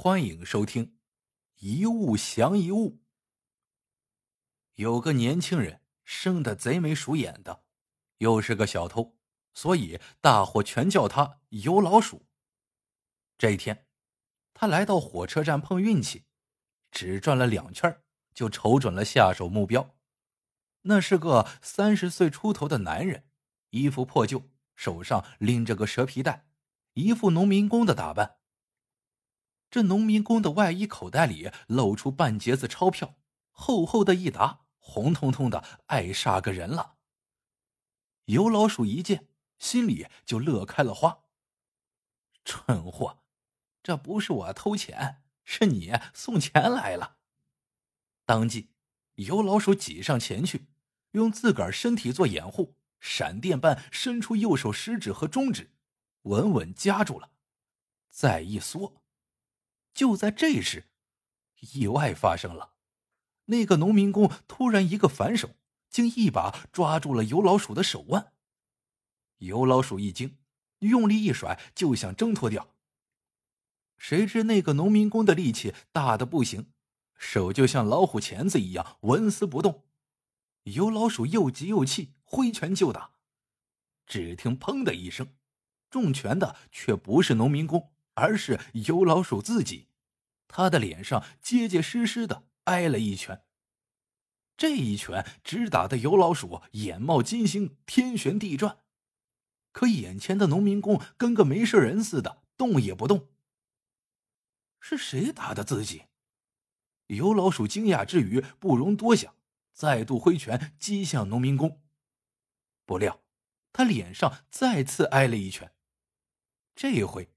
[0.00, 0.86] 欢迎收听
[1.56, 2.90] 《一物降一物》。
[4.74, 7.64] 有个年轻人生的贼眉鼠眼的，
[8.18, 9.18] 又是个小偷，
[9.54, 12.28] 所以大伙全叫他油老鼠。
[13.36, 13.88] 这一天，
[14.54, 16.26] 他来到火车站碰运气，
[16.92, 18.00] 只转了两圈
[18.32, 19.96] 就瞅准了下手目标。
[20.82, 23.28] 那是个三十岁出头的男人，
[23.70, 26.46] 衣服破旧，手上拎着个蛇皮袋，
[26.92, 28.37] 一副农民工的打扮。
[29.70, 33.16] 这农民工的外衣口袋里露出半截子钞票，
[33.50, 36.94] 厚厚的一沓，红彤彤的，爱煞个人了。
[38.26, 39.28] 油老鼠一见，
[39.58, 41.24] 心里就乐开了花。
[42.44, 43.22] 蠢货，
[43.82, 47.16] 这不是我偷钱，是你送钱来了。
[48.24, 48.70] 当即，
[49.16, 50.66] 油老鼠挤上前去，
[51.10, 55.70] 用自个儿身体做掩护，闪电般伸出右手食指和中指，
[56.22, 57.30] 稳稳夹住了，
[58.10, 58.97] 再一缩。
[59.94, 60.86] 就在这时，
[61.74, 62.74] 意外发生了。
[63.46, 65.56] 那个农民工突然一个反手，
[65.88, 68.32] 竟一把抓住了油老鼠的手腕。
[69.38, 70.36] 油老鼠一惊，
[70.80, 72.74] 用力一甩，就想挣脱掉。
[73.96, 76.72] 谁知那个农民工的力气大的不行，
[77.16, 79.84] 手就像老虎钳子一样纹丝不动。
[80.64, 83.12] 油老鼠又急又气，挥拳就打。
[84.06, 85.34] 只听“砰”的一声，
[85.90, 89.88] 重拳的却不是农民工，而是油老鼠自己。
[90.46, 93.44] 他的脸上结结实实的挨了一拳，
[94.56, 98.78] 这一拳直打的油老鼠眼冒金星，天旋地转。
[99.72, 103.28] 可眼前的农民工跟个没事人似的，动也不动。
[104.80, 106.04] 是谁打的自己？
[107.08, 109.34] 油老鼠惊讶之余不容多想，
[109.72, 111.82] 再度挥拳击向农民工。
[112.84, 113.20] 不料，
[113.72, 115.72] 他脸上再次挨了一拳。
[116.74, 117.30] 这回，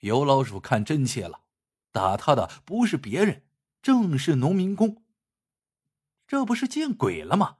[0.00, 1.42] 油老鼠看真切了。
[1.90, 3.44] 打他的不是别人，
[3.82, 5.04] 正是农民工。
[6.26, 7.58] 这不是见鬼了吗？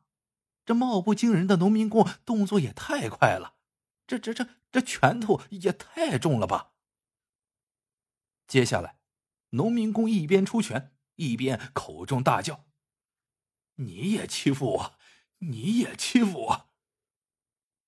[0.64, 3.54] 这貌不惊人的农民工动作也太快了，
[4.06, 6.72] 这这这这拳头也太重了吧！
[8.46, 8.98] 接下来，
[9.50, 12.66] 农民工一边出拳，一边口中大叫
[13.76, 14.98] ：“你也欺负我，
[15.38, 16.68] 你也欺负我！”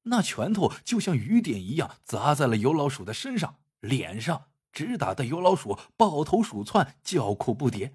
[0.05, 4.47] 那拳头就像雨点一样砸在了油老鼠的身上、脸上。
[4.73, 7.95] 直打的油老鼠抱头鼠窜，叫苦不迭，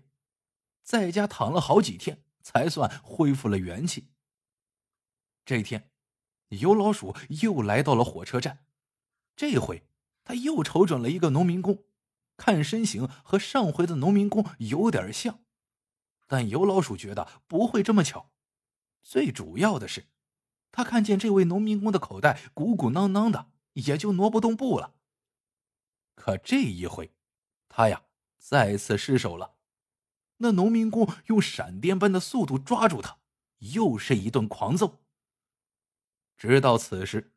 [0.84, 4.10] 在家躺了好几天，才算恢复了元气。
[5.46, 5.90] 这一天，
[6.50, 8.66] 油老鼠又来到了火车站，
[9.38, 9.88] 这回
[10.26, 11.86] 他又瞅准了一个农民工，
[12.36, 15.46] 看身形和上回的农民工有点像，
[16.28, 18.34] 但油老鼠觉得不会这么巧。
[19.02, 20.08] 最主要的是，
[20.74, 24.96] 他看见这位农民工的口袋鼓鼓囊囊的，也就挪不动步了。
[26.16, 27.12] 可这一回，
[27.70, 28.04] 他呀
[28.38, 29.56] 再次失手了。
[30.38, 33.20] 那农民工用闪电般的速度抓住他，
[33.60, 35.00] 又是一顿狂揍。
[36.36, 37.34] 直到此时，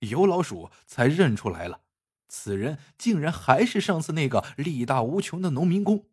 [0.00, 1.82] 油老鼠才认出来了，
[2.26, 6.08] 此人竟然还是上次那个力大无穷的农民工。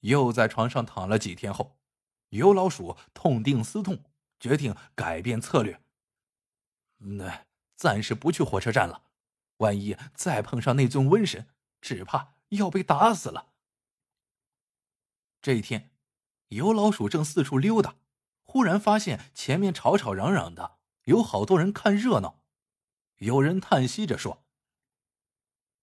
[0.00, 1.78] 又在床上躺了几天后，
[2.30, 4.04] 油老鼠痛定思痛，
[4.40, 5.80] 决定改变策略。
[6.98, 7.46] 那
[7.76, 9.07] 暂时不去火车站了。
[9.58, 11.48] 万一再碰上那尊瘟神，
[11.80, 13.52] 只怕要被打死了。
[15.40, 15.92] 这一天，
[16.48, 17.96] 油老鼠正四处溜达，
[18.42, 22.42] 忽然发现前面吵吵嚷嚷的，有好多人看热闹。
[23.18, 24.44] 有人叹息着说：“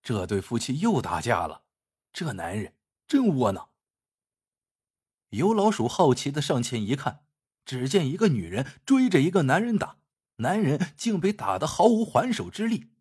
[0.01, 1.63] 这对夫妻又打架了，
[2.13, 2.75] 这男人
[3.07, 3.69] 真窝囊。”
[5.31, 7.25] 油老鼠好奇的上前一看，
[7.65, 9.97] 只见一个女人追着一个男人打，
[10.37, 12.91] 男人竟被打得毫无还手之力。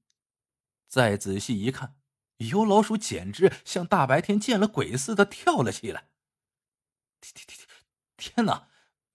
[0.95, 1.97] 再仔细一看，
[2.37, 6.09] 油老鼠简直像大白天见了鬼似的跳了起来。
[7.21, 7.59] 天天天
[8.17, 8.69] 天，天哪！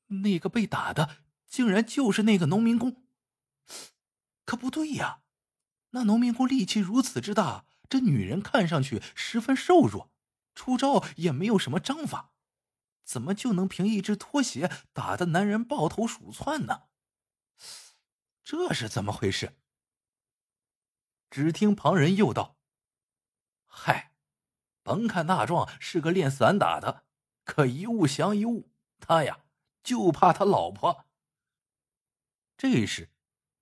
[0.07, 3.05] 那个被打的竟然就是那个农民工。
[4.43, 5.21] 可不对呀，
[5.91, 10.11] 那农民工力气如此之大，这女人看上去十分瘦弱，
[10.53, 12.33] 出招也没有什么章法，
[13.05, 16.89] 怎么就能凭一只拖鞋打的男人抱头鼠窜呢？
[18.43, 19.55] 这是怎么回事？
[21.29, 22.57] 只听旁人又道
[23.65, 24.13] ：“嗨，
[24.83, 27.03] 甭看大壮是个练散打的，
[27.43, 29.45] 可一物降一物，他呀
[29.83, 31.05] 就怕他老婆。”
[32.57, 33.09] 这时，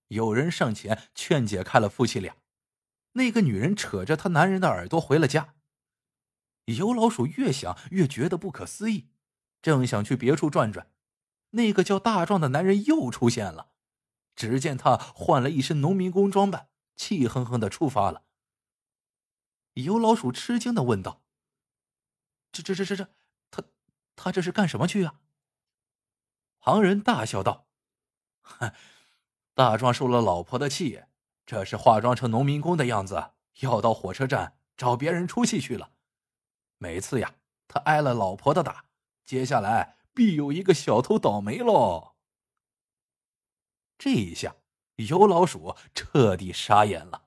[0.07, 2.35] 有人上前劝解开了夫妻俩。
[3.13, 5.55] 那个女人扯着她男人的耳朵回了家。
[6.65, 9.09] 油老鼠越想越觉得不可思议，
[9.61, 10.91] 正想去别处转转，
[11.51, 13.71] 那个叫大壮的男人又出现了。
[14.35, 16.69] 只见他换了一身农民工装扮。
[16.97, 18.25] 气哼哼的出发了。
[19.75, 21.21] 油老鼠吃惊的问道
[22.51, 23.13] ：“这这这这这，
[23.49, 23.63] 他
[24.15, 25.21] 他这是干什么去啊？”
[26.59, 27.67] 旁人大笑道
[29.53, 31.03] ：“大壮受了老婆的气，
[31.45, 35.91] 这是化妆成农民工的样子，要到火车站找别人出气去了。
[36.77, 37.35] 每次呀，
[37.67, 38.85] 他挨了老婆的打，
[39.23, 42.15] 接下来必有一个小偷倒霉喽。”
[43.97, 44.55] 这一下，
[44.97, 47.26] 有老鼠彻底傻眼了。